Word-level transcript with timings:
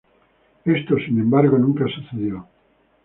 Esto, 0.65 0.97
sin 0.97 1.19
embargo, 1.19 1.59
nunca 1.59 1.85
sucedió. 1.87 2.47